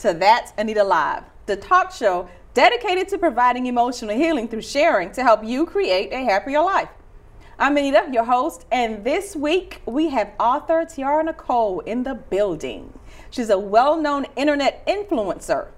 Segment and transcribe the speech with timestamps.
[0.00, 5.22] To That's Anita Live, the talk show dedicated to providing emotional healing through sharing to
[5.22, 6.88] help you create a happier life.
[7.58, 12.98] I'm Anita, your host, and this week we have author Tiara Nicole in the building.
[13.28, 15.68] She's a well known internet influencer.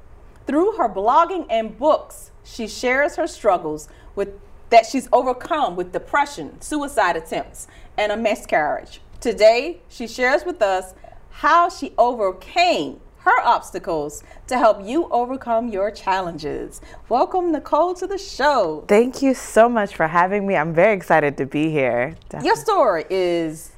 [0.47, 4.39] Through her blogging and books, she shares her struggles with
[4.71, 7.67] that she's overcome with depression, suicide attempts,
[7.99, 9.01] and a miscarriage.
[9.21, 10.95] Today, she shares with us
[11.31, 16.81] how she overcame her obstacles to help you overcome your challenges.
[17.09, 18.85] Welcome, Nicole, to the show.
[18.89, 20.57] Thank you so much for having me.
[20.57, 22.17] I'm very excited to be here.
[22.29, 22.47] Definitely.
[22.49, 23.73] Your story is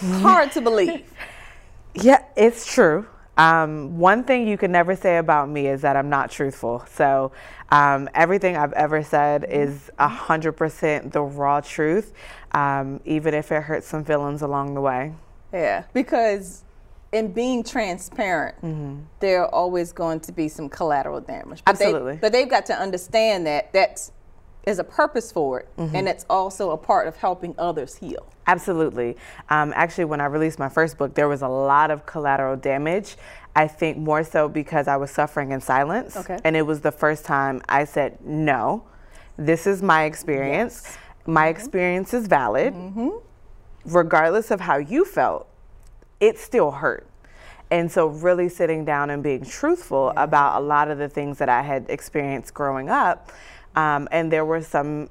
[0.00, 1.04] hard to believe.
[1.96, 3.06] Yeah, it's true.
[3.36, 6.84] Um, one thing you can never say about me is that I'm not truthful.
[6.90, 7.30] So
[7.70, 12.12] um, everything I've ever said is 100% the raw truth,
[12.50, 15.14] um, even if it hurts some feelings along the way.
[15.52, 16.64] Yeah, because
[17.14, 18.96] in being transparent, mm-hmm.
[19.20, 21.62] there are always going to be some collateral damage.
[21.64, 22.14] But Absolutely.
[22.14, 24.12] They, but they've got to understand that that's
[24.66, 25.94] is a purpose for it, mm-hmm.
[25.94, 28.26] and it's also a part of helping others heal.
[28.46, 29.16] Absolutely.
[29.50, 33.16] Um, actually, when I released my first book, there was a lot of collateral damage.
[33.54, 36.16] I think more so because I was suffering in silence.
[36.16, 36.38] Okay.
[36.44, 38.84] And it was the first time I said, no,
[39.36, 40.82] this is my experience.
[40.84, 40.98] Yes.
[41.26, 41.56] My mm-hmm.
[41.56, 42.74] experience is valid.
[42.74, 43.10] Mm-hmm.
[43.84, 45.46] Regardless of how you felt,
[46.24, 47.06] it still hurt.
[47.70, 50.24] And so, really sitting down and being truthful yeah.
[50.24, 53.32] about a lot of the things that I had experienced growing up.
[53.74, 55.08] Um, and there were some,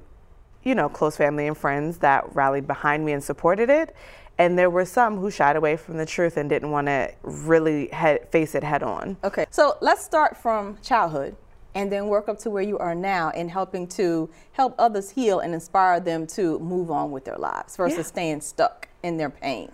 [0.62, 3.94] you know, close family and friends that rallied behind me and supported it.
[4.38, 7.88] And there were some who shied away from the truth and didn't want to really
[7.88, 9.16] head, face it head on.
[9.22, 11.36] Okay, so let's start from childhood
[11.74, 15.40] and then work up to where you are now in helping to help others heal
[15.40, 18.02] and inspire them to move on with their lives versus yeah.
[18.04, 19.70] staying stuck in their pain.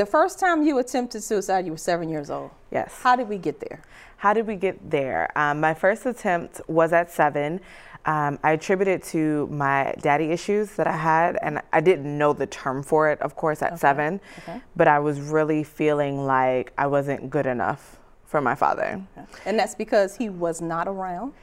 [0.00, 2.52] The first time you attempted suicide, you were seven years old.
[2.70, 3.00] Yes.
[3.02, 3.82] How did we get there?
[4.16, 5.28] How did we get there?
[5.36, 7.60] Um, my first attempt was at seven.
[8.06, 12.32] Um, I attribute it to my daddy issues that I had, and I didn't know
[12.32, 13.76] the term for it, of course, at okay.
[13.78, 14.20] seven.
[14.38, 14.62] Okay.
[14.74, 19.04] But I was really feeling like I wasn't good enough for my father.
[19.18, 19.26] Okay.
[19.44, 21.34] And that's because he was not around?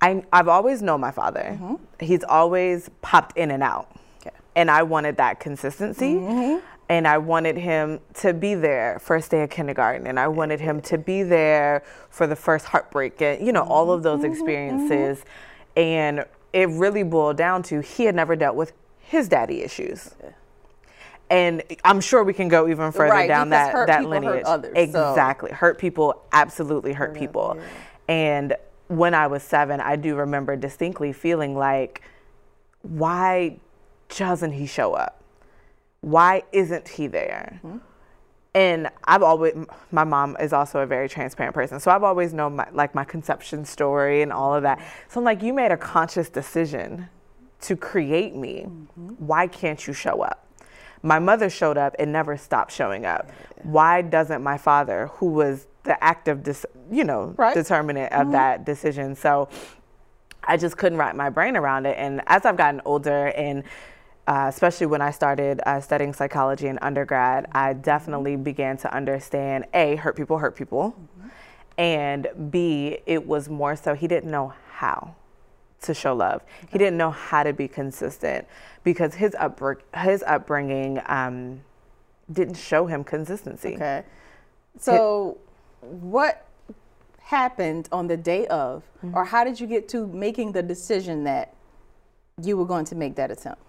[0.00, 1.58] I, have always known my father.
[1.60, 1.74] Mm-hmm.
[2.00, 3.94] He's always popped in and out.
[4.54, 6.14] And I wanted that consistency.
[6.14, 10.60] Mm-hmm and I wanted him to be there first day of kindergarten, and I wanted
[10.60, 14.32] him to be there for the first heartbreak, and you know all of those mm-hmm,
[14.32, 15.18] experiences.
[15.18, 15.78] Mm-hmm.
[15.78, 20.14] And it really boiled down to he had never dealt with his daddy issues.
[21.28, 24.36] And I'm sure we can go even further right, down that hurt that lineage.
[24.36, 25.56] Hurt others, exactly, so.
[25.56, 27.56] hurt people absolutely hurt yeah, people.
[27.56, 27.64] Yeah.
[28.08, 28.56] And
[28.88, 32.02] when I was seven, I do remember distinctly feeling like,
[32.82, 33.58] why
[34.16, 35.20] doesn't he show up?
[36.06, 37.58] Why isn't he there?
[37.64, 37.78] Mm-hmm.
[38.54, 39.54] And I've always,
[39.90, 41.80] my mom is also a very transparent person.
[41.80, 44.78] So I've always known my, like my conception story and all of that.
[45.08, 47.08] So I'm like, you made a conscious decision
[47.62, 48.66] to create me.
[48.68, 49.08] Mm-hmm.
[49.26, 50.46] Why can't you show up?
[51.02, 53.28] My mother showed up and never stopped showing up.
[53.64, 57.52] Why doesn't my father, who was the active, dis- you know, right.
[57.52, 58.32] determinant of mm-hmm.
[58.32, 59.16] that decision?
[59.16, 59.48] So
[60.44, 61.96] I just couldn't wrap my brain around it.
[61.98, 63.64] And as I've gotten older and
[64.26, 69.66] uh, especially when I started uh, studying psychology in undergrad, I definitely began to understand
[69.72, 71.28] A, hurt people hurt people, mm-hmm.
[71.78, 75.14] and B, it was more so he didn't know how
[75.82, 76.42] to show love.
[76.42, 76.68] Okay.
[76.72, 78.46] He didn't know how to be consistent
[78.82, 81.60] because his, upbr- his upbringing um,
[82.32, 83.74] didn't show him consistency.
[83.74, 84.02] Okay.
[84.78, 85.38] So,
[85.82, 86.46] it, what
[87.20, 89.16] happened on the day of, mm-hmm.
[89.16, 91.54] or how did you get to making the decision that
[92.42, 93.62] you were going to make that attempt?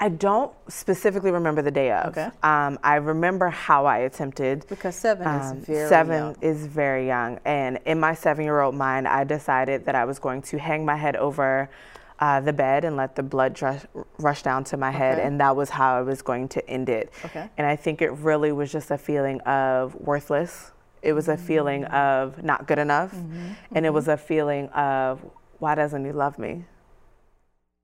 [0.00, 2.08] I don't specifically remember the day of.
[2.08, 2.28] Okay.
[2.42, 4.66] Um, I remember how I attempted.
[4.68, 6.36] Because seven um, is very seven young.
[6.40, 10.58] is very young, and in my seven-year-old mind, I decided that I was going to
[10.58, 11.70] hang my head over
[12.18, 13.82] uh, the bed and let the blood rush,
[14.18, 15.26] rush down to my head, okay.
[15.26, 17.12] and that was how I was going to end it.
[17.24, 17.48] Okay.
[17.56, 20.72] And I think it really was just a feeling of worthless.
[21.02, 21.94] It was a feeling mm-hmm.
[21.94, 23.36] of not good enough, mm-hmm.
[23.36, 23.84] and mm-hmm.
[23.84, 25.20] it was a feeling of
[25.58, 26.64] why doesn't he love me?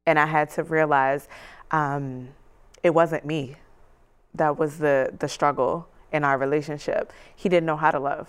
[0.07, 1.29] And I had to realize
[1.71, 2.29] um,
[2.83, 3.57] it wasn't me
[4.35, 7.13] that was the the struggle in our relationship.
[7.35, 8.29] He didn't know how to love,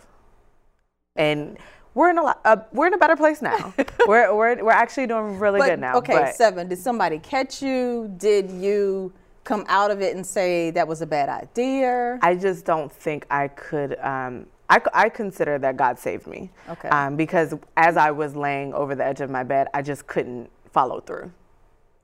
[1.15, 1.57] and
[1.93, 3.73] we're in a uh, we're in a better place now.
[4.07, 5.95] we're, we're we're actually doing really but, good now.
[5.97, 6.35] Okay, but.
[6.35, 6.67] seven.
[6.67, 8.13] Did somebody catch you?
[8.17, 12.19] Did you come out of it and say that was a bad idea?
[12.21, 13.97] I just don't think I could.
[13.99, 16.49] Um, I, I consider that God saved me.
[16.69, 16.87] Okay.
[16.87, 20.49] Um, because as I was laying over the edge of my bed, I just couldn't
[20.71, 21.33] follow through.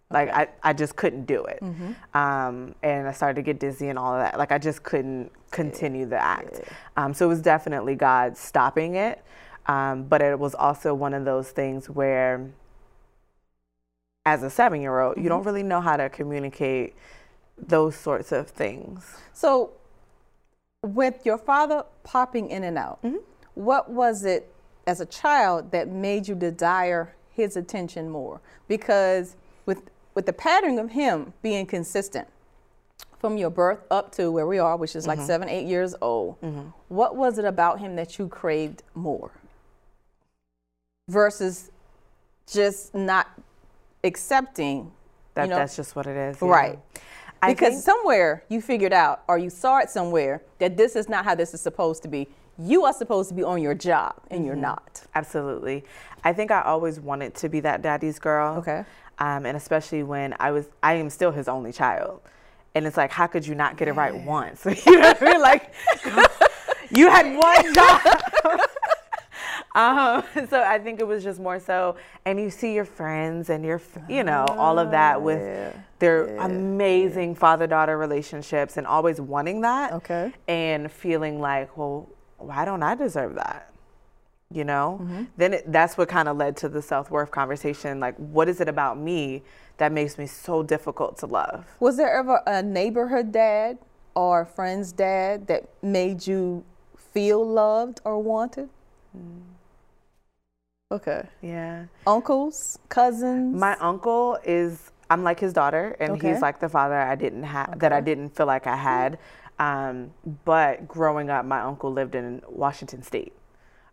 [0.09, 1.59] Like I, I just couldn't do it.
[1.61, 2.17] Mm-hmm.
[2.17, 4.37] Um, and I started to get dizzy and all of that.
[4.37, 6.61] Like I just couldn't continue the act.
[6.95, 9.23] Um, so it was definitely God stopping it.
[9.65, 12.49] Um, but it was also one of those things where,
[14.25, 16.95] as a seven year old, you don't really know how to communicate
[17.57, 19.17] those sorts of things.
[19.33, 19.71] So,
[20.83, 23.03] with your father popping in and out,
[23.55, 24.53] what was it
[24.85, 28.39] as a child that made you desire his attention more?
[28.69, 29.35] Because
[30.17, 32.27] with the pattern of him being consistent
[33.19, 36.37] from your birth up to where we are, which is like seven, eight years old,
[36.87, 39.29] what was it about him that you craved more?
[41.07, 41.69] Versus
[42.51, 43.27] just not
[44.03, 44.91] accepting
[45.35, 46.37] That you know, that's just what it is.
[46.41, 46.47] yeah.
[46.47, 46.79] Right.
[47.43, 51.25] I Because somewhere you figured out or you saw it somewhere that this is not
[51.25, 52.27] how this is supposed to be.
[52.57, 54.47] You are supposed to be on your job and Mm-hmm.
[54.47, 55.03] you're not.
[55.13, 55.83] Absolutely.
[56.23, 58.55] I think I always wanted to be that daddy's girl.
[58.57, 58.83] Okay.
[59.19, 62.21] Um, and especially when I was, I am still his only child.
[62.75, 64.65] And it's like, how could you not get it right once?
[64.85, 65.41] you know what I mean?
[65.41, 65.73] Like,
[66.91, 68.61] you had one job.
[69.73, 73.65] um, so I think it was just more so, and you see your friends and
[73.65, 79.61] your, you know, all of that with yeah, their amazing father-daughter relationships and always wanting
[79.61, 79.93] that.
[79.93, 80.31] Okay.
[80.47, 83.71] And feeling like, well, why don't I deserve that?
[84.53, 84.99] You know?
[85.01, 85.23] Mm-hmm.
[85.35, 87.99] Then it, that's what kind of led to the self-worth conversation.
[87.99, 89.43] Like, what is it about me
[89.77, 91.65] that makes me so difficult to love?
[91.79, 93.77] Was there ever a neighborhood dad
[94.15, 96.63] or a friend's dad that made you
[96.95, 98.69] feel loved or wanted?
[99.15, 99.41] Mm.
[100.91, 101.23] Okay.
[101.41, 101.85] Yeah.
[102.05, 103.59] Uncles, cousins?
[103.59, 106.31] My uncle is I'm like his daughter, and Okay.
[106.31, 109.19] he's like the father I didn't have that I didn't feel like I had.
[109.59, 110.11] Um,
[110.45, 113.33] but growing up, my uncle lived in Washington State.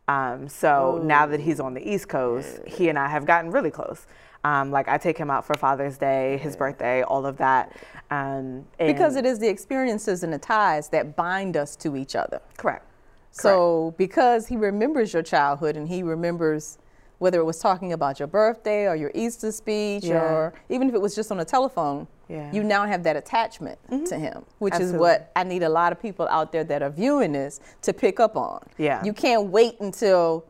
[0.09, 3.71] Um, so now that he's on the East Coast, he and I have gotten really
[3.71, 4.07] close.
[4.45, 7.75] Um, like I take him out for Father's Day, his birthday, all of that.
[8.11, 12.41] Um, because it is the experiences and the ties that bind us to each other.
[12.59, 12.87] correct.
[13.31, 16.79] So because he remembers your childhood and he remembers
[17.19, 20.23] whether it was talking about your birthday or your Easter speech Yeah.
[20.23, 22.39] or even if it was just on the telephone, Yeah.
[22.47, 22.57] Mm-hmm.
[22.57, 24.97] you now have that attachment to him, which Absolutely.
[24.97, 27.93] is what I need a lot of people out there that are viewing this to
[27.93, 28.63] pick up on.
[28.79, 29.03] Yeah.
[29.05, 30.45] You can't wait until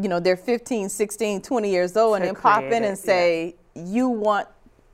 [0.00, 2.94] you know they're 15, 16, 20 years old and then pop in it, and yeah.
[2.94, 4.46] say you want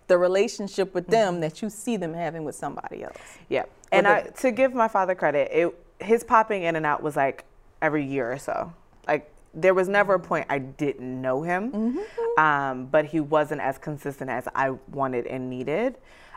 [0.06, 1.11] the relationship with Mm-hmm.
[1.12, 3.17] them that you see them having with somebody else.
[3.49, 3.65] Yeah.
[3.93, 7.45] And I, to give my father credit, it his popping in and out was like
[7.81, 8.73] every year or so.
[9.06, 11.99] Like there was never a point I didn't know him,
[12.39, 15.97] um, but he wasn't as consistent as I wanted and needed.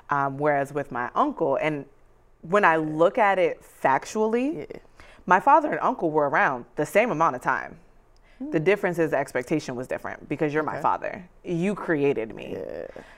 [0.09, 1.85] Um, whereas with my uncle, and
[2.41, 4.79] when I look at it factually,
[5.25, 7.77] my father and uncle were around the same amount of time.
[8.51, 11.27] The difference is the expectation was different because you're my father.
[11.43, 12.55] You created me.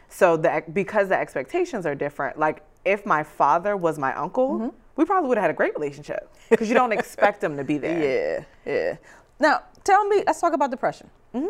[0.08, 2.40] So the because the expectations are different.
[2.40, 6.34] Like if my father was my uncle, we probably would have had a great relationship
[6.50, 8.46] because you don't expect him to be there.
[8.66, 8.98] Yeah, yeah.
[9.42, 11.10] Now, tell me, let's talk about depression.
[11.34, 11.48] Mm-hmm.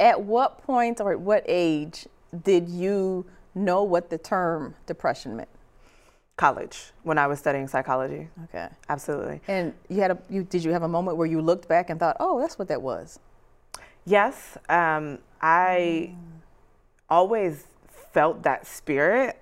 [0.00, 2.06] At what point or at what age
[2.42, 5.48] did you know what the term depression meant?
[6.36, 8.28] College when I was studying psychology.
[8.44, 8.68] Okay.
[8.88, 9.40] Absolutely.
[9.48, 12.00] And you had a, you, did you have a moment where you looked back and
[12.00, 13.20] thought, oh, that's what that was?
[14.04, 16.14] Yes, um, I
[17.08, 17.66] always
[18.12, 19.38] felt that spirit.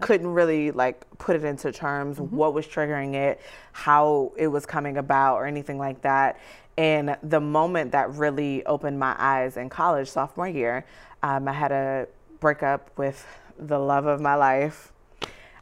[0.00, 3.40] Couldn't really like put it into terms what was triggering it,
[3.72, 6.38] how it was coming about, or anything like that.
[6.76, 10.84] And the moment that really opened my eyes in college, sophomore year,
[11.22, 12.06] um, I had a
[12.38, 13.26] breakup with
[13.58, 14.92] the love of my life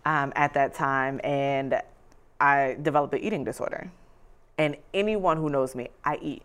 [0.04, 1.80] um, at that time, and
[2.38, 3.90] I developed an eating disorder.
[4.58, 6.42] And anyone who knows me, I eat.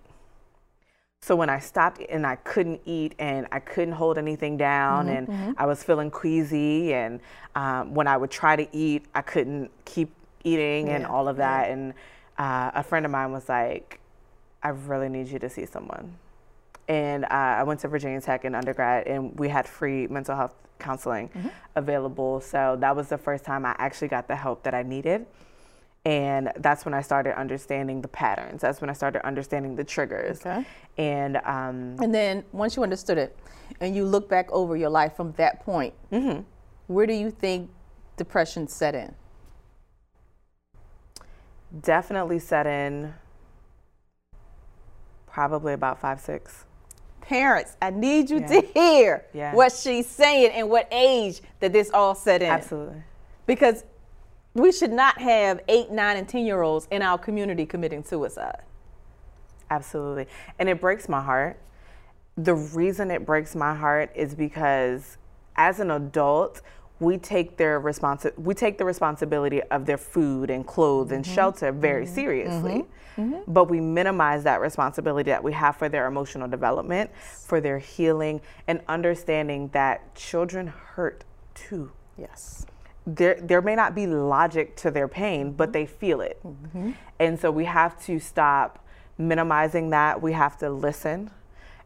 [1.24, 5.56] So when I stopped and I couldn't eat and I couldn't hold anything down and
[5.56, 7.20] I was feeling queasy and
[7.54, 10.12] um, when I would try to eat, I couldn't keep
[10.44, 11.70] eating and all of that.
[11.70, 11.94] And
[12.40, 14.00] uh, a friend of mine was like,
[14.64, 16.18] I really need you to see someone.
[16.88, 20.56] And uh, I went to Virginia Tech in undergrad and we had free mental health
[20.80, 21.30] counseling
[21.76, 22.42] available.
[22.42, 25.28] So that was the first time I actually got the help that I needed.
[26.04, 28.62] And that's when I started understanding the patterns.
[28.62, 30.40] That's when I started understanding the triggers.
[30.40, 30.66] Okay.
[30.98, 33.38] And um, And then once you understood it
[33.80, 36.42] and you look back over your life from that point, Mm-hmm.
[36.88, 37.70] where do you think
[38.18, 39.14] depression set in?
[41.82, 43.14] definitely set in
[45.28, 46.66] probably about five, six.
[47.22, 48.48] Parents, I need you Yeah.
[48.48, 49.54] to hear Yeah.
[49.56, 52.50] what she's saying and what age that this all set in.
[52.50, 53.04] Absolutely.
[53.46, 53.86] Because
[54.54, 58.62] we should not have eight, nine, and 10 year olds in our community committing suicide.
[59.70, 60.28] Absolutely.
[60.60, 61.60] And it breaks my heart.
[62.38, 65.18] The reason it breaks my heart is because
[65.56, 66.62] as an adult,
[67.00, 71.34] we take their responsi- we take the responsibility of their food and clothes and mm-hmm.
[71.34, 72.16] shelter very mm-hmm.
[72.16, 72.86] seriously.
[73.18, 73.52] Mm-hmm.
[73.52, 77.10] But we minimize that responsibility that we have for their emotional development,
[77.46, 82.66] for their healing, and understanding that children hurt too Yes.
[83.06, 85.74] There there may not be logic to their pain, but mm-hmm.
[85.74, 86.40] they feel it.
[86.46, 86.92] Mm-hmm.
[87.20, 88.86] And so we have to stop
[89.18, 90.22] minimizing that.
[90.22, 91.32] We have to listen.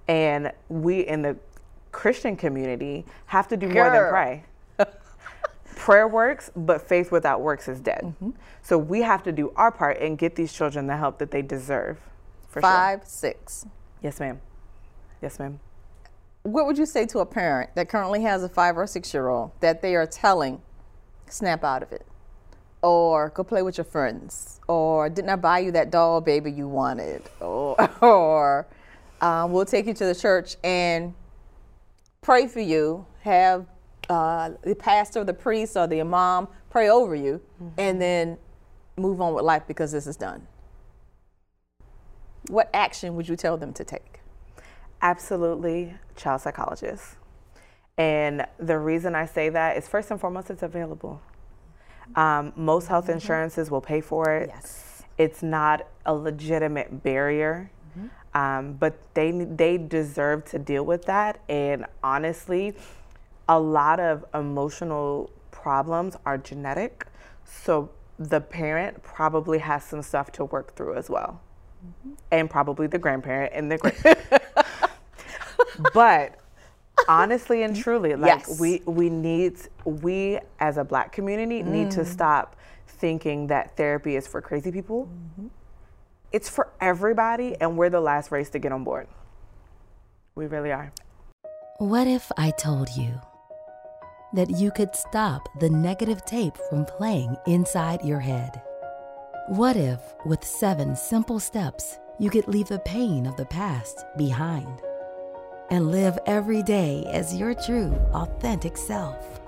[0.07, 1.37] And we in the
[1.91, 4.43] Christian community have to do more than pray.
[5.75, 8.01] Prayer works, but faith without works is dead.
[8.03, 8.31] Mm-hmm.
[8.61, 11.41] So we have to do our part and get these children the help that they
[11.41, 11.99] deserve.
[12.49, 12.69] For sure.
[12.69, 13.65] Five, six.
[14.01, 14.41] Yes, ma'am.
[15.21, 15.59] Yes, ma'am.
[16.43, 19.29] What would you say to a parent that currently has a five or six year
[19.29, 20.61] old that they are telling,
[21.29, 22.05] snap out of it?
[22.81, 24.59] Or go play with your friends?
[24.67, 27.23] Or didn't I buy you that doll baby you wanted?
[27.39, 28.67] Or, or
[29.21, 31.13] um, we'll take you to the church and
[32.21, 33.65] pray for you, have
[34.09, 37.41] uh, the pastor, the priest, or the imam pray over you,
[37.77, 38.37] and then
[38.97, 40.45] move on with life because this is done.
[42.49, 44.19] What action would you tell them to take?
[45.01, 47.15] Absolutely, child psychologist.
[47.97, 51.21] And the reason I say that is first and foremost, it's available.
[52.15, 54.49] Um, most health insurances will pay for it.
[54.53, 55.03] Yes.
[55.17, 57.71] It's not a legitimate barrier,
[58.33, 61.39] um, but they they deserve to deal with that.
[61.47, 62.75] And honestly,
[63.47, 67.07] a lot of emotional problems are genetic,
[67.45, 71.41] so the parent probably has some stuff to work through as well,
[72.29, 73.95] and probably the grandparent and the great.
[75.93, 76.39] but
[77.07, 78.59] honestly and truly like Yes.
[78.59, 82.05] we we need we as a black community need to mm.
[82.05, 82.55] stop
[82.87, 85.07] thinking that therapy is for crazy people.
[85.07, 85.47] Mm-hmm.
[86.31, 89.07] It's for everybody and we're the last race to get on board.
[90.35, 90.91] We really are.
[91.77, 93.19] What if I told you
[94.33, 98.61] that you could stop the negative tape from playing inside your head?
[99.47, 104.81] What if, with seven simple steps, you could leave the pain of the past behind
[105.69, 109.39] and live every day as your true, authentic self?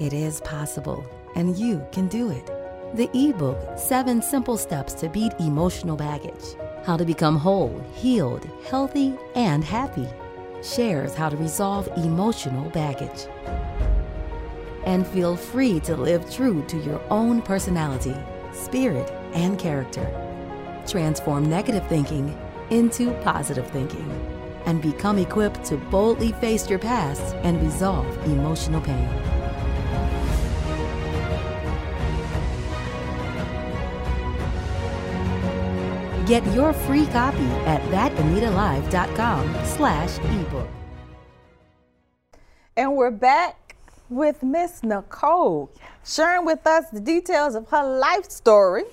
[0.00, 2.46] It is possible, and you can do it.
[2.94, 9.14] The ebook, Seven Simple Steps to Beat Emotional Baggage How to Become Whole, Healed, Healthy,
[9.34, 10.08] and Happy,
[10.62, 13.26] shares how to resolve emotional baggage
[14.86, 18.14] and feel free to live true to your own personality,
[18.52, 20.08] spirit, and character.
[20.86, 22.34] Transform negative thinking
[22.70, 24.35] into positive thinking
[24.66, 29.08] and become equipped to boldly face your past and resolve emotional pain.
[36.26, 40.68] Get your free copy at thatanitalive.com slash ebook.
[42.76, 43.76] And we're back
[44.10, 45.70] with Miss Nicole,
[46.04, 48.84] sharing with us the details of her life story,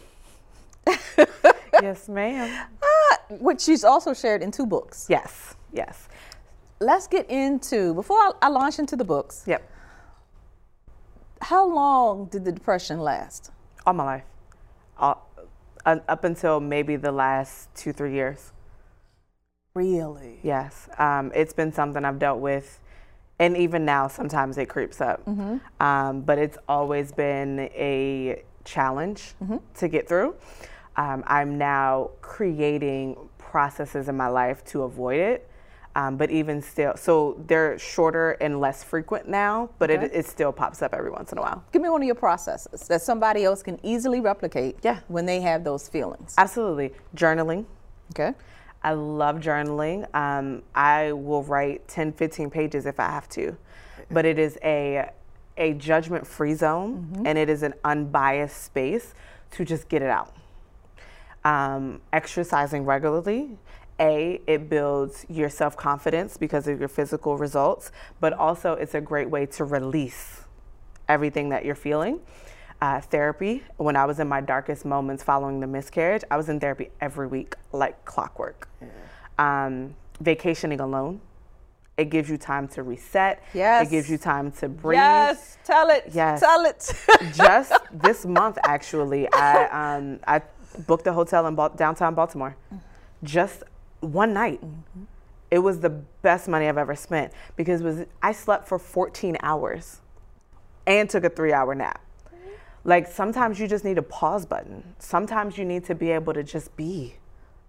[1.81, 5.07] yes ma'am uh, which she's also shared in two books.
[5.09, 6.07] yes yes
[6.79, 9.69] Let's get into, before I, I launch into the books, yep
[11.41, 13.51] how long did the depression last?
[13.85, 14.23] all my life
[14.97, 15.29] all,
[15.85, 18.51] uh, up until maybe the last two three years
[19.75, 20.39] Really?
[20.43, 22.79] Yes, um, it's been something I've dealt with,
[23.39, 25.27] and even now sometimes it creeps up.
[25.79, 29.33] Um, but it's always been a challenge
[29.77, 30.35] to get through.
[30.95, 35.49] Um, I'm now creating processes in my life to avoid it.
[35.95, 40.51] Um, but even still, so they're shorter and less frequent now, but it, it still
[40.51, 41.63] pops up every once in a while.
[41.71, 45.01] Give me one of your processes that somebody else can easily replicate Yeah.
[45.07, 46.33] when they have those feelings.
[46.37, 46.93] Absolutely.
[47.15, 47.65] Journaling.
[48.11, 48.33] Okay.
[48.81, 50.07] I love journaling.
[50.15, 53.55] Um, I will write 10, 15 pages if I have to,
[54.09, 55.09] but it is a
[55.55, 59.13] a judgment free zone and it is an unbiased space
[59.51, 60.33] to just get it out.
[61.45, 63.57] Um, exercising regularly,
[64.03, 69.01] A, it builds your self confidence because of your physical results, but also it's a
[69.01, 70.41] great way to release
[71.07, 72.19] everything that you're feeling.
[72.81, 76.59] Uh, therapy, when I was in my darkest moments following the miscarriage, I was in
[76.59, 78.67] therapy every week, like clockwork.
[79.39, 81.21] Um, vacationing alone,
[81.97, 83.41] it gives you time to reset.
[83.53, 83.87] Yes.
[83.87, 84.97] It gives you time to breathe.
[84.97, 86.09] Yes, tell it.
[86.11, 86.41] Yes.
[86.41, 86.93] Tell it.
[87.33, 90.41] Just this month, actually, I um, I
[90.87, 92.57] booked a hotel in Bal- downtown Baltimore.
[93.23, 93.63] Just
[94.03, 94.61] one night.
[94.61, 95.03] Mm-hmm.
[95.51, 99.37] It was the best money I've ever spent because it was I slept for 14
[99.41, 100.01] hours
[100.87, 102.01] and took a three-hour nap.
[102.27, 102.49] Mm-hmm.
[102.83, 104.95] Like sometimes you just need a pause button.
[104.99, 107.15] Sometimes you need to be able to just be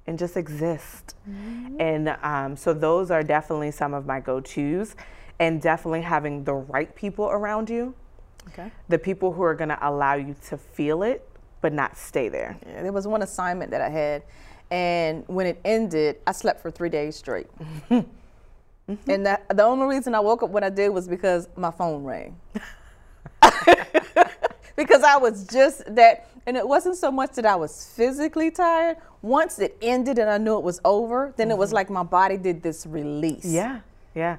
[0.06, 1.14] and just exist.
[1.28, 1.80] Mm-hmm.
[1.80, 4.96] And um, so those are definitely some of my go-tos.
[5.40, 7.94] and definitely having the right people around you.
[8.48, 8.70] Okay.
[8.88, 11.28] The people who are going to allow you to feel it,
[11.60, 12.56] but not stay there.
[12.66, 14.22] Yeah, there was one assignment that I had,
[14.70, 17.48] and when it ended, I slept for three days straight.
[18.88, 19.10] Mm-hmm.
[19.10, 22.04] And that, the only reason I woke up when I did was because my phone
[22.04, 22.38] rang.
[24.76, 28.98] because I was just that, and it wasn't so much that I was physically tired.
[29.22, 31.52] Once it ended and I knew it was over, then mm-hmm.
[31.52, 31.76] it was mm-hmm.
[31.76, 33.46] like my body did this release.
[33.46, 33.80] Yeah,
[34.14, 34.36] yeah.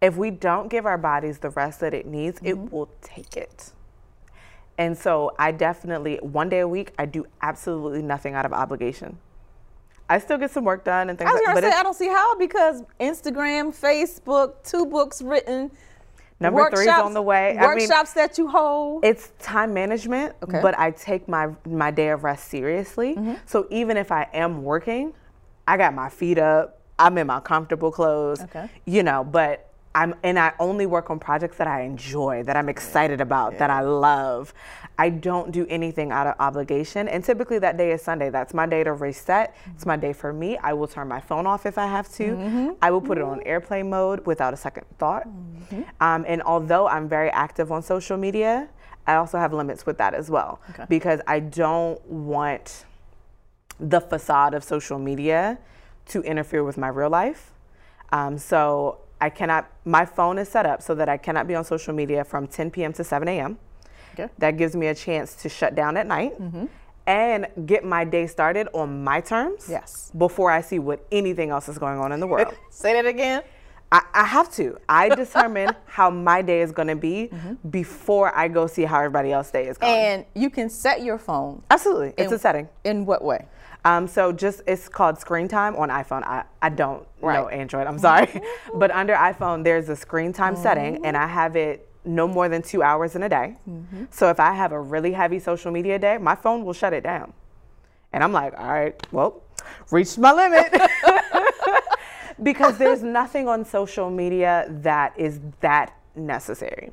[0.00, 2.46] If we don't give our bodies the rest that it needs, mm-hmm.
[2.46, 3.72] it will take it.
[4.78, 9.18] And so I definitely, one day a week, I do absolutely nothing out of obligation.
[10.08, 11.30] I still get some work done and things.
[11.30, 11.50] Like that.
[11.50, 15.70] I was gonna say I don't see how because Instagram, Facebook, two books written.
[16.38, 17.56] Number three is on the way.
[17.58, 19.04] Workshops I mean, that you hold.
[19.04, 20.60] It's time management, okay.
[20.60, 23.14] but I take my my day of rest seriously.
[23.14, 23.34] Mm-hmm.
[23.46, 25.14] So even if I am working,
[25.66, 26.80] I got my feet up.
[26.98, 28.42] I'm in my comfortable clothes.
[28.42, 28.68] Okay.
[28.84, 32.68] You know, but I'm and I only work on projects that I enjoy, that I'm
[32.68, 33.58] excited about, yeah.
[33.60, 34.52] that I love.
[34.98, 37.08] I don't do anything out of obligation.
[37.08, 38.28] And typically that day is Sunday.
[38.28, 39.56] That's my day to reset.
[39.56, 39.70] Mm-hmm.
[39.72, 40.58] It's my day for me.
[40.58, 42.24] I will turn my phone off if I have to.
[42.24, 42.70] Mm-hmm.
[42.82, 45.26] I will put it on airplane mode without a second thought.
[45.26, 45.82] Mm-hmm.
[46.00, 48.68] Um, and although I'm very active on social media,
[49.06, 50.84] I also have limits with that as well okay.
[50.90, 52.84] because I don't want
[53.80, 55.58] the facade of social media
[56.08, 57.52] to interfere with my real life.
[58.12, 61.64] Um, so I cannot, my phone is set up so that I cannot be on
[61.64, 62.92] social media from 10 p.m.
[62.94, 63.58] to 7 a.m.
[64.14, 64.32] Okay.
[64.38, 66.66] That gives me a chance to shut down at night mm-hmm.
[67.06, 69.66] and get my day started on my terms.
[69.68, 70.10] Yes.
[70.16, 72.54] Before I see what anything else is going on in the world.
[72.70, 73.42] Say that again.
[73.92, 74.78] I, I, have to.
[74.88, 77.68] I determine how my day is going to be mm-hmm.
[77.68, 79.92] before I go see how everybody else's day is going.
[79.92, 81.62] And you can set your phone.
[81.70, 82.14] Absolutely.
[82.18, 82.68] It's in, a setting.
[82.84, 83.46] In what way?
[83.86, 86.24] Um, so just it's called screen time on iPhone.
[86.24, 87.34] I, I don't right.
[87.34, 87.86] know Android.
[87.86, 88.40] I'm sorry,
[88.74, 90.62] but under iPhone there's a screen time mm-hmm.
[90.64, 93.56] setting, and I have it no more than two hours in a day.
[93.70, 94.06] Mm-hmm.
[94.10, 97.04] So if I have a really heavy social media day, my phone will shut it
[97.04, 97.32] down,
[98.12, 99.40] and I'm like, all right, well,
[99.92, 100.74] reached my limit.
[102.42, 106.90] because there's nothing on social media that is that necessary.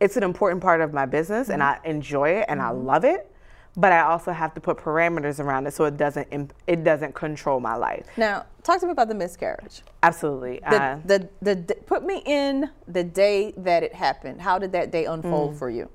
[0.00, 1.52] It's an important part of my business, mm-hmm.
[1.52, 2.84] and I enjoy it and I mm-hmm.
[2.84, 3.30] love it
[3.76, 7.60] but I also have to put parameters around it so it doesn't it doesn't control
[7.60, 8.06] my life.
[8.16, 9.82] Now, talk to me about the miscarriage.
[10.02, 10.60] Absolutely.
[10.60, 14.40] The, uh, the, the, the, put me in the day that it happened.
[14.40, 15.58] How did that day unfold mm.
[15.58, 15.90] for you?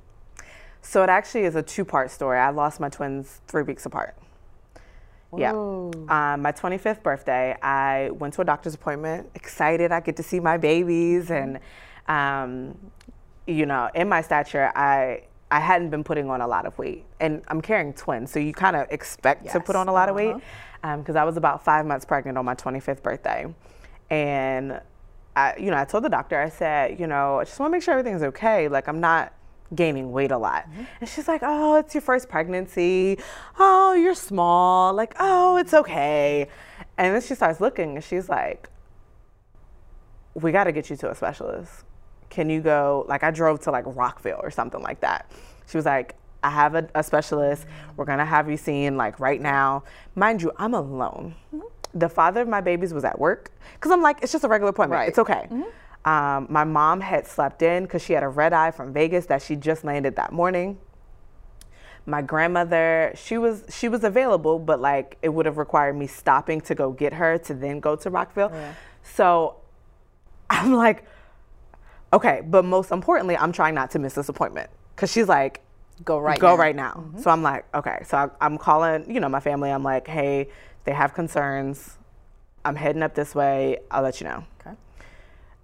[0.84, 2.40] So it actually is a two-part story.
[2.40, 4.16] I lost my twins three weeks apart.
[5.38, 5.52] Yeah.
[5.52, 10.42] Um, my 25th birthday, I went to a doctor's appointment, excited I get to see
[10.42, 11.60] my babies, and
[12.08, 12.78] um,
[13.48, 17.06] you know, in my stature, I I hadn't been putting on a lot of weight,
[17.20, 19.54] and I'm carrying twins, so you kind of expect yes.
[19.54, 20.12] to put on a lot uh-huh.
[20.12, 20.44] of weight.
[20.82, 23.54] Because um, I was about five months pregnant on my 25th birthday,
[24.10, 24.82] and
[25.36, 27.76] I, you know, I told the doctor, I said, you know, I just want to
[27.76, 28.68] make sure everything's okay.
[28.68, 29.34] Like I'm not
[29.76, 30.64] gaining weight a lot.
[30.64, 30.84] Mm-hmm.
[31.02, 33.20] And she's like, oh, it's your first pregnancy.
[33.60, 34.94] Oh, you're small.
[34.94, 36.48] Like, oh, it's okay.
[36.98, 38.70] And then she starts looking, and she's like,
[40.34, 41.84] we got to get you to a specialist
[42.32, 43.06] can you go?
[43.08, 45.30] Like, I drove to like Rockville or something like that.
[45.68, 47.68] She was like, I have a, a specialist.
[47.96, 49.84] We're gonna have you seen like right now.
[50.16, 51.36] Mind you, I'm alone.
[51.56, 51.68] Mm-hmm.
[51.94, 54.72] The father of my babies was at work because I'm like, it's just a regular
[54.72, 55.00] appointment.
[55.00, 55.10] Right.
[55.10, 55.48] It's okay.
[55.52, 56.10] Mm-hmm.
[56.10, 59.42] Um, my mom had slept in because she had a red eye from Vegas that
[59.42, 60.80] she just landed that morning.
[62.08, 66.60] My grandmother, she was she was available, but like it would have required me stopping
[66.62, 68.50] to go get her to then go to Rockville.
[68.52, 68.74] Yeah.
[69.04, 69.58] So
[70.50, 71.06] I'm like,
[72.14, 75.62] Okay, but most importantly, I'm trying not to miss this appointment because she's like,
[76.04, 76.56] go right go now.
[76.56, 76.92] right now.
[76.92, 77.22] Mm-hmm.
[77.22, 78.00] So I'm like, okay.
[78.06, 79.72] So I, am calling, you know, my family.
[79.72, 80.50] I'm like, hey,
[80.84, 81.98] they have concerns.
[82.66, 83.80] I'm heading up this way.
[83.90, 84.44] I'll let you know.
[84.60, 84.76] Okay.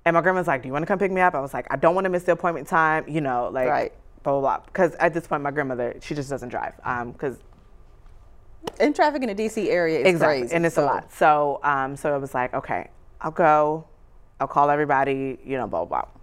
[0.05, 1.35] And my grandma's like, do you want to come pick me up?
[1.35, 3.05] I was like, I don't want to miss the appointment time.
[3.07, 3.93] You know, like right.
[4.23, 4.65] blah blah blah.
[4.65, 6.73] Because at this point, my grandmother, she just doesn't drive.
[6.83, 7.37] Um, because
[8.79, 10.39] in traffic in the DC area is exactly.
[10.39, 10.55] crazy.
[10.55, 10.83] And it's so.
[10.83, 11.13] a lot.
[11.13, 12.89] So um, so it was like, okay,
[13.21, 13.85] I'll go.
[14.39, 15.37] I'll call everybody.
[15.43, 16.03] You know, blah blah.
[16.03, 16.16] blah.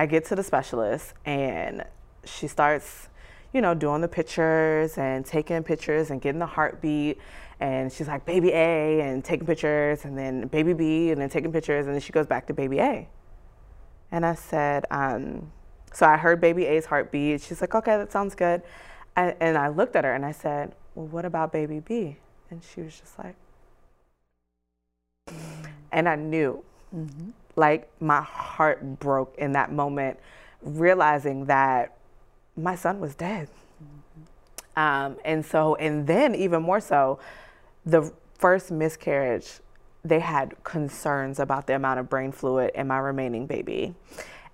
[0.00, 1.84] I get to the specialist and
[2.24, 3.10] she starts,
[3.52, 7.18] you know, doing the pictures and taking pictures and getting the heartbeat.
[7.60, 11.52] And she's like, baby A, and taking pictures, and then baby B, and then taking
[11.52, 11.84] pictures.
[11.84, 13.06] And then she goes back to baby A.
[14.10, 15.52] And I said, um,
[15.92, 17.42] so I heard baby A's heartbeat.
[17.42, 18.62] She's like, okay, that sounds good.
[19.16, 22.16] And I looked at her and I said, well, what about baby B?
[22.48, 23.36] And she was just like,
[25.92, 26.64] and I knew.
[26.96, 30.18] Mm-hmm like my heart broke in that moment,
[30.62, 31.96] realizing that
[32.56, 33.48] my son was dead.
[33.82, 34.80] Mm-hmm.
[34.80, 37.18] Um, and so, and then even more so,
[37.84, 39.60] the first miscarriage
[40.04, 43.94] they had concerns about the amount of brain fluid in my remaining baby.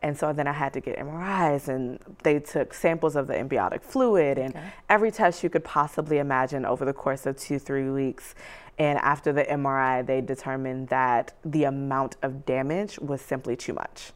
[0.03, 3.83] And so then I had to get MRIs, and they took samples of the amniotic
[3.83, 4.65] fluid and okay.
[4.89, 8.35] every test you could possibly imagine over the course of two, three weeks.
[8.79, 14.13] And after the MRI, they determined that the amount of damage was simply too much.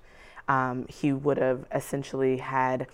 [0.49, 2.87] Um, he would have essentially had,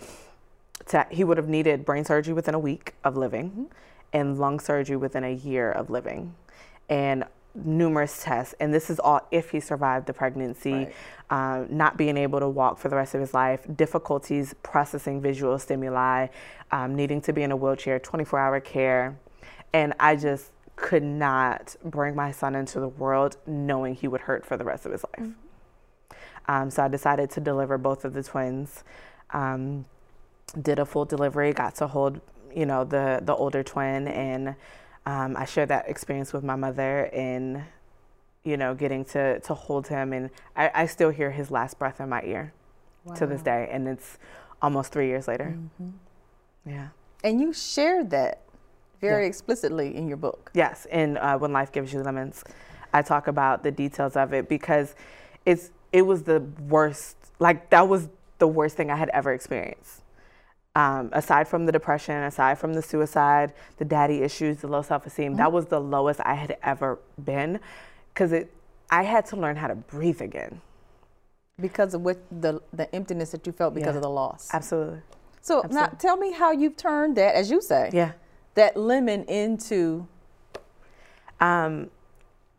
[0.87, 3.67] to, he would have needed brain surgery within a week of living
[4.13, 6.35] and lung surgery within a year of living.
[6.87, 7.25] And
[7.65, 10.93] numerous tests, and this is all if he survived the pregnancy, right.
[11.29, 15.57] uh, not being able to walk for the rest of his life, difficulties processing visual
[15.57, 16.27] stimuli,
[16.71, 19.17] um, needing to be in a wheelchair, 24 hour care.
[19.73, 24.45] And I just could not bring my son into the world knowing he would hurt
[24.45, 25.27] for the rest of his life.
[25.27, 26.21] Mm-hmm.
[26.49, 28.85] Um, so I decided to deliver both of the twins.
[29.31, 29.85] Um,
[30.61, 32.21] did a full delivery, got to hold,
[32.55, 34.55] you know, the the older twin, and
[35.07, 37.63] um, I shared that experience with my mother in,
[38.43, 40.11] you know, getting to, to hold him.
[40.11, 42.51] And I, I still hear his last breath in my ear
[43.05, 43.15] wow.
[43.15, 43.69] to this day.
[43.71, 44.17] And it's
[44.61, 45.55] almost three years later.
[45.57, 46.69] Mm-hmm.
[46.69, 46.87] Yeah.
[47.23, 48.41] And you shared that
[48.99, 49.29] very yeah.
[49.29, 50.51] explicitly in your book.
[50.53, 50.87] Yes.
[50.91, 52.43] And uh, When Life Gives You Lemons,
[52.93, 54.95] I talk about the details of it because
[55.45, 60.01] it's, it was the worst, like, that was the worst thing I had ever experienced
[60.77, 65.31] um, aside from the depression, aside from the suicide, the daddy issues, the low self-esteem,
[65.31, 65.37] mm-hmm.
[65.37, 67.59] that was the lowest I had ever been,
[68.13, 68.53] because it,
[68.91, 70.61] I had to learn how to breathe again.
[71.59, 73.97] Because of what the the emptiness that you felt because yeah.
[73.97, 74.49] of the loss.
[74.53, 75.01] Absolutely.
[75.41, 75.75] So Absolutely.
[75.75, 78.11] now tell me how you've turned that, as you say, yeah,
[78.57, 80.07] that lemon into.
[81.39, 81.89] Um,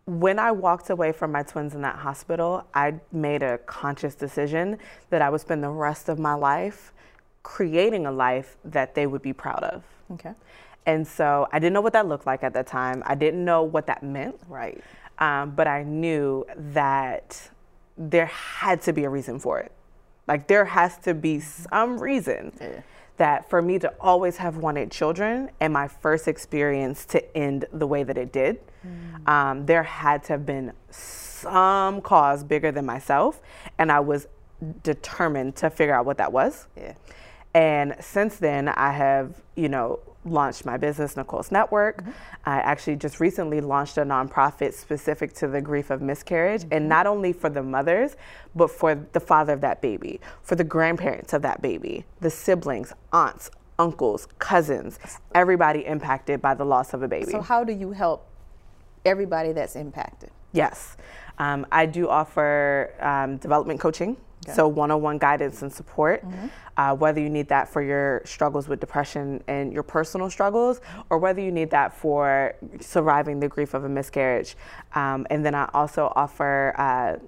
[0.07, 4.79] when I walked away from my twins in that hospital, I made a conscious decision
[5.11, 6.95] that I would spend the rest of my life
[7.43, 9.83] creating a life that they would be proud of.
[10.13, 10.33] Okay.
[10.87, 13.03] And so I didn't know what that looked like at the time.
[13.05, 14.37] I didn't know what that meant.
[14.49, 14.83] Right.
[15.19, 17.51] Um, but I knew that
[17.99, 19.73] there had to be a reason for it.
[20.27, 22.81] Like there has to be some reason yeah.
[23.19, 27.87] That for me to always have wanted children and my first experience to end the
[27.87, 29.29] way that it did, mm.
[29.29, 33.41] um, there had to have been some cause bigger than myself.
[33.79, 34.27] And I was
[34.83, 36.67] determined to figure out what that was.
[36.77, 36.95] Yeah.
[37.55, 42.03] And since then, I have, you know, launched my business, Nicole's Network.
[42.03, 42.11] Mm-hmm.
[42.45, 46.75] I actually just recently launched a nonprofit specific to the grief of miscarriage, mm-hmm.
[46.75, 48.17] and not only for the mothers,
[48.55, 52.93] but for the father of that baby, for the grandparents of that baby, the siblings,
[53.13, 54.99] aunts, uncles, cousins,
[55.35, 57.31] everybody impacted by the loss of a baby.
[57.31, 58.27] So, how do you help
[59.05, 60.31] everybody that's impacted?
[60.53, 60.97] Yes.
[61.39, 64.17] Um, I do offer um, development coaching.
[64.49, 64.57] Okay.
[64.57, 66.47] So, one on one guidance and support, mm-hmm.
[66.77, 70.81] uh, whether you need that for your struggles with depression and your personal struggles,
[71.11, 74.57] or whether you need that for surviving the grief of a miscarriage.
[74.95, 76.75] Um, and then I also offer.
[76.77, 77.25] Uh,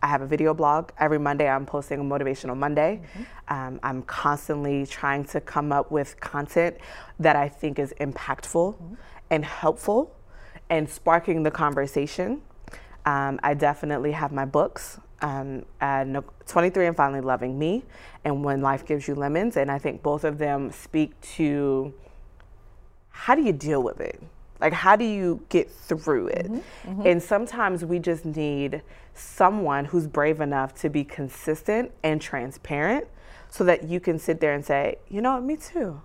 [0.00, 0.90] I have a video blog.
[0.98, 3.00] Every Monday, I'm posting a Motivational Monday.
[3.02, 3.52] Mm-hmm.
[3.52, 6.76] Um, I'm constantly trying to come up with content
[7.18, 8.94] that I think is impactful mm-hmm.
[9.30, 10.14] and helpful
[10.70, 12.42] and sparking the conversation.
[13.06, 15.64] Um, I definitely have my books um,
[16.46, 17.84] 23 and Finally Loving Me
[18.24, 19.56] and When Life Gives You Lemons.
[19.56, 21.92] And I think both of them speak to
[23.10, 24.22] how do you deal with it?
[24.60, 26.46] Like, how do you get through it?
[26.46, 27.06] Mm-hmm, mm-hmm.
[27.06, 28.82] And sometimes we just need
[29.14, 33.06] someone who's brave enough to be consistent and transparent
[33.48, 36.00] so that you can sit there and say, you know me too.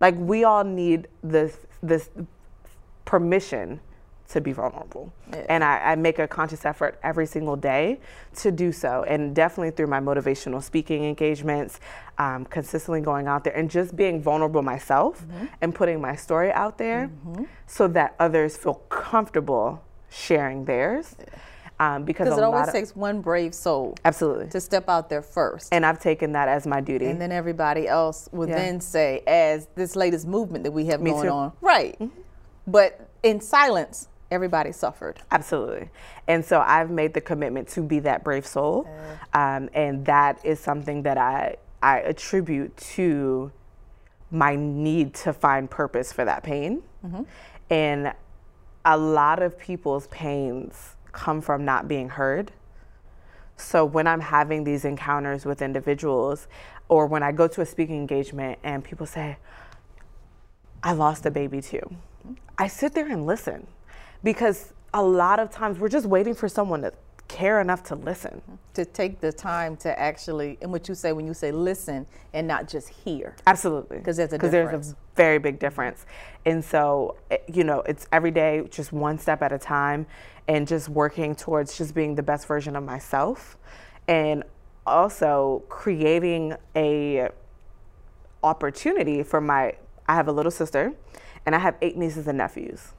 [0.00, 2.10] Like, we all need this, this
[3.04, 3.80] permission
[4.28, 5.12] to be vulnerable.
[5.30, 5.46] Yeah.
[5.48, 8.00] And I, I, make a conscious effort every single day
[8.36, 9.04] to do so.
[9.04, 11.80] And definitely through my motivational speaking engagements,
[12.18, 15.46] um, consistently going out there and just being vulnerable myself mm-hmm.
[15.60, 17.44] and putting my story out there mm-hmm.
[17.66, 21.16] so that others feel comfortable sharing theirs.
[21.18, 21.26] Yeah.
[21.78, 25.84] Um, because it always takes one brave soul absolutely to step out there first and
[25.84, 28.54] i've taken that as my duty and then everybody else will yeah.
[28.54, 31.28] then say as this latest movement that we have Me going too.
[31.28, 32.18] on right mm-hmm.
[32.66, 35.20] but in silence everybody suffered.
[35.30, 35.90] Absolutely.
[36.26, 38.88] And so I've made the commitment to be that brave soul.
[39.32, 43.52] Um, and that is something that I, I attribute to
[44.30, 46.82] my need to find purpose for that pain.
[47.04, 47.22] Mm-hmm.
[47.70, 48.12] And
[48.84, 52.52] a lot of people's pains come from not being heard.
[53.56, 56.46] So when I'm having these encounters with individuals,
[56.88, 59.38] or when I go to a speaking engagement and people say,
[60.82, 62.34] I lost a baby too, mm-hmm.
[62.58, 63.66] I sit there and listen
[64.26, 66.92] because a lot of times we're just waiting for someone to
[67.28, 68.42] care enough to listen.
[68.74, 72.46] To take the time to actually, and what you say when you say listen and
[72.48, 73.36] not just hear.
[73.46, 74.00] Absolutely.
[74.00, 76.06] 'Cause there's a Because there's a very big difference.
[76.44, 80.06] And so, eh, you know, it's every day, just one step at a time,
[80.48, 83.56] and just working towards just being the best version of myself.
[84.08, 84.42] And
[84.86, 87.28] also creating a
[88.42, 89.74] opportunity for my,
[90.08, 90.92] I have a little sister,
[91.44, 92.92] and I have eight nieces and nephews.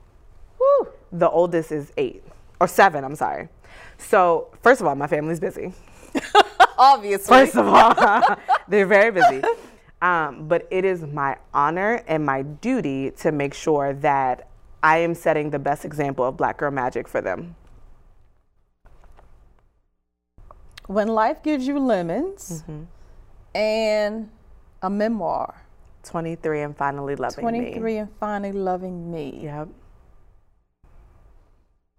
[1.12, 2.24] The oldest is eight,
[2.60, 3.50] or seven, I'm sorry.
[3.98, 5.74] So, first of all, my family's busy.
[6.78, 7.28] Obviously.
[7.28, 9.42] First of all, they're very busy.
[10.02, 14.48] Um, but it is my honor and my duty to make sure that
[14.84, 17.56] I am setting the best example of Black Girl Magic for them.
[20.88, 22.64] when life gives you lemons
[23.54, 24.30] and
[24.82, 25.64] a memoir,
[26.04, 27.98] 23 and finally loving 23 me.
[27.98, 29.40] and finally loving me.
[29.44, 29.68] Yep.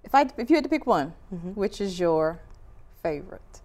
[0.09, 1.51] If I if you had to pick one, mm-hmm.
[1.51, 2.41] which is your
[3.03, 3.61] favorite?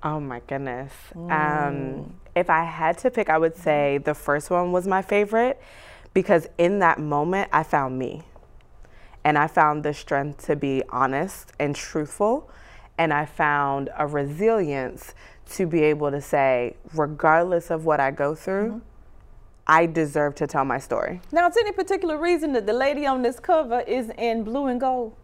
[0.00, 0.92] Oh my goodness.
[1.16, 2.10] Um, mm.
[2.36, 3.62] if I had to pick, I would mm-hmm.
[3.62, 5.60] say the first one was my favorite
[6.14, 8.22] because in that moment, I found me.
[9.24, 12.48] And I found the strength to be honest and truthful.
[12.96, 15.14] And I found a resilience
[15.54, 18.78] to be able to say, regardless of what I go through, mm-hmm.
[19.66, 21.22] I deserve to tell my story.
[21.32, 24.66] Now, is there any particular reason that the lady on this cover is in blue
[24.66, 25.16] and gold?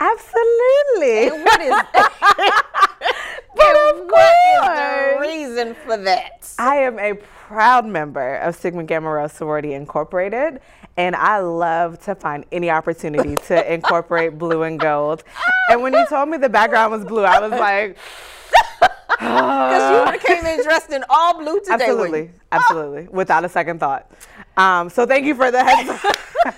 [0.00, 1.28] Absolutely.
[1.28, 1.70] And what is,
[3.56, 5.26] But and of what is the course.
[5.26, 6.52] reason for that?
[6.58, 10.60] I am a proud member of Sigma Gamma Rho Sorority Incorporated,
[10.96, 15.24] and I love to find any opportunity to incorporate blue and gold.
[15.70, 17.96] And when you told me the background was blue, I was like,
[19.18, 21.72] Because you came in dressed in all blue today.
[21.74, 24.08] absolutely, absolutely, without a second thought.
[24.56, 25.90] Um, so thank you for the heads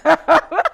[0.04, 0.69] up.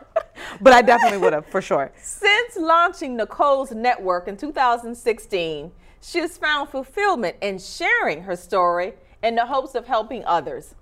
[0.61, 1.93] But I definitely would have, for sure.
[2.03, 9.35] Since launching Nicole's network in 2016, she has found fulfillment in sharing her story in
[9.35, 10.75] the hopes of helping others.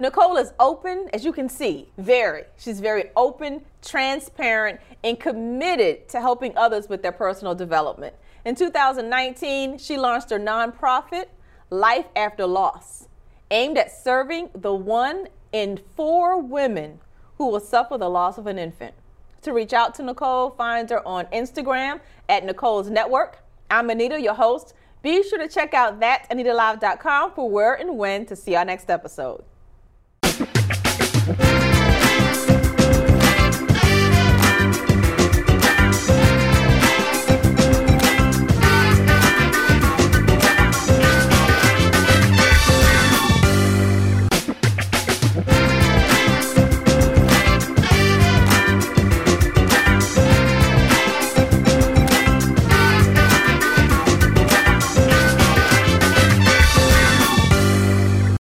[0.00, 2.44] Nicole is open, as you can see, very.
[2.56, 8.14] She's very open, transparent, and committed to helping others with their personal development.
[8.44, 11.26] In 2019, she launched her nonprofit,
[11.70, 13.08] Life After Loss,
[13.50, 17.00] aimed at serving the one in four women
[17.38, 18.94] who will suffer the loss of an infant.
[19.42, 23.38] To reach out to Nicole, find her on Instagram at Nicole's Network.
[23.70, 24.74] I'm Anita, your host.
[25.02, 29.44] Be sure to check out thatanitalive.com for where and when to see our next episode.